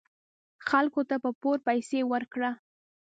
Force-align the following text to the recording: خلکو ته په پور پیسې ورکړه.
خلکو 0.67 1.01
ته 1.09 1.15
په 1.23 1.29
پور 1.41 1.57
پیسې 1.67 1.99
ورکړه. 2.11 2.51